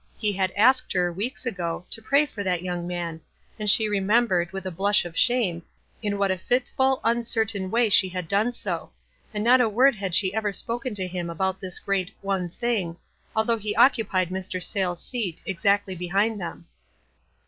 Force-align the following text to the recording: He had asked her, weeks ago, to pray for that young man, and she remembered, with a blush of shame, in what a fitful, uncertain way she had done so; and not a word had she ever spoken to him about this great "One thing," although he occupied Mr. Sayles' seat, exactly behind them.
He 0.17 0.33
had 0.33 0.49
asked 0.57 0.93
her, 0.93 1.13
weeks 1.13 1.45
ago, 1.45 1.85
to 1.91 2.01
pray 2.01 2.25
for 2.25 2.43
that 2.43 2.63
young 2.63 2.87
man, 2.87 3.21
and 3.59 3.69
she 3.69 3.87
remembered, 3.87 4.51
with 4.51 4.65
a 4.65 4.71
blush 4.71 5.05
of 5.05 5.15
shame, 5.15 5.61
in 6.01 6.17
what 6.17 6.31
a 6.31 6.39
fitful, 6.39 7.01
uncertain 7.03 7.69
way 7.69 7.87
she 7.91 8.09
had 8.09 8.27
done 8.27 8.51
so; 8.51 8.91
and 9.31 9.43
not 9.43 9.61
a 9.61 9.69
word 9.69 9.93
had 9.93 10.15
she 10.15 10.33
ever 10.33 10.51
spoken 10.51 10.95
to 10.95 11.05
him 11.07 11.29
about 11.29 11.59
this 11.59 11.77
great 11.77 12.11
"One 12.21 12.49
thing," 12.49 12.97
although 13.35 13.57
he 13.59 13.75
occupied 13.75 14.29
Mr. 14.29 14.59
Sayles' 14.59 15.05
seat, 15.05 15.43
exactly 15.45 15.93
behind 15.93 16.41
them. 16.41 16.65